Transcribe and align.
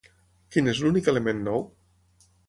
Quin 0.55 0.69
és 0.71 0.79
l'únic 0.85 1.09
element 1.13 1.43
nou? 1.49 1.61